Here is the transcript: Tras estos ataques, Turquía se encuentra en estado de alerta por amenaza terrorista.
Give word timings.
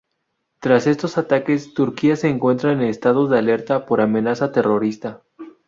Tras 0.59 0.87
estos 0.87 1.19
ataques, 1.19 1.75
Turquía 1.75 2.15
se 2.15 2.27
encuentra 2.27 2.71
en 2.71 2.81
estado 2.81 3.27
de 3.27 3.37
alerta 3.37 3.85
por 3.85 4.01
amenaza 4.01 4.51
terrorista. 4.51 5.21